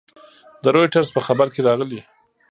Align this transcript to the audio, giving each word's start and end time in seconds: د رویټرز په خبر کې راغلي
د 0.63 0.65
رویټرز 0.75 1.09
په 1.15 1.21
خبر 1.27 1.47
کې 1.53 1.61
راغلي 1.67 2.01